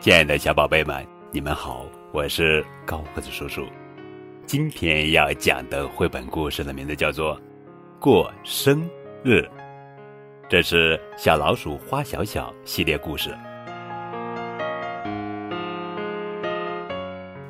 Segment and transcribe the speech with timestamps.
[0.00, 3.66] 亲爱的小宝贝们，你们好，我是高个子叔叔。
[4.46, 7.36] 今天要讲的绘本故事的名字叫做
[7.98, 8.88] 《过生
[9.22, 9.40] 日》，
[10.48, 13.36] 这是小老鼠花小小系列故事。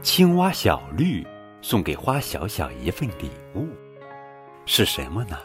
[0.02, 1.24] 青蛙小绿
[1.62, 3.68] 送给花小小一份礼物，
[4.66, 5.38] 是什么呢？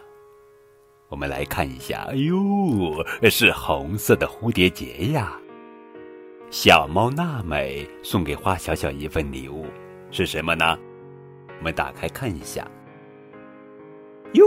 [1.10, 5.39] 我们来看一下，哎呦，是红色的蝴蝶结呀！
[6.57, 9.65] 小猫娜美送给花小小一份礼物，
[10.09, 10.79] 是什么呢？
[11.59, 12.65] 我们打开看一下。
[14.36, 14.46] 哟，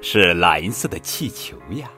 [0.00, 1.90] 是蓝色的气球呀。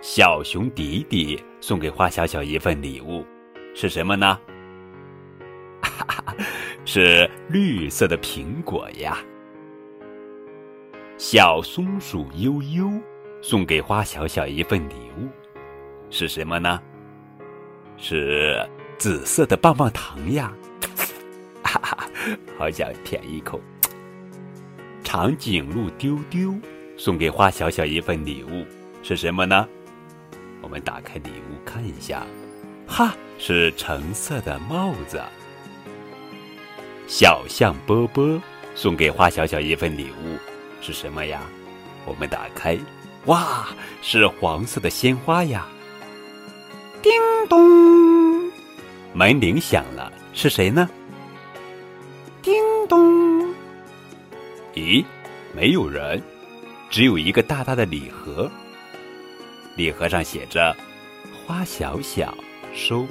[0.00, 3.24] 小熊迪迪送给花小小一份礼物，
[3.72, 4.36] 是什么呢？
[5.80, 6.34] 哈哈，
[6.84, 9.16] 是绿色的苹果呀。
[11.16, 12.90] 小松鼠悠悠
[13.40, 15.28] 送给花小小一份礼物，
[16.10, 16.82] 是什么呢？
[17.96, 18.64] 是
[18.98, 20.52] 紫色的棒棒糖呀，
[21.62, 22.08] 哈哈，
[22.58, 23.60] 好想舔一口。
[25.02, 26.54] 长颈鹿丢丢
[26.96, 28.64] 送给花小小一份礼物，
[29.02, 29.68] 是什么呢？
[30.60, 32.26] 我们打开礼物看一下，
[32.86, 35.22] 哈，是橙色的帽子。
[37.06, 38.40] 小象波波
[38.74, 40.38] 送给花小小一份礼物，
[40.80, 41.42] 是什么呀？
[42.06, 42.78] 我们打开，
[43.26, 43.68] 哇，
[44.02, 45.66] 是黄色的鲜花呀。
[47.04, 47.12] 叮
[47.50, 48.50] 咚，
[49.12, 50.88] 门铃响了，是谁呢？
[52.40, 52.54] 叮
[52.88, 53.42] 咚，
[54.72, 55.04] 咦，
[55.54, 56.22] 没有人，
[56.88, 58.50] 只有一个大大的礼盒。
[59.76, 60.74] 礼盒上写着
[61.44, 62.34] “花小小
[62.72, 63.06] 收”。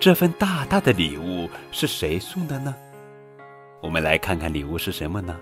[0.00, 2.74] 这份大大的礼物是谁送的呢？
[3.80, 5.38] 我们来看看礼物是什么呢？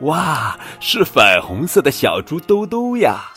[0.00, 3.32] 哇，是粉红色的小猪兜兜呀！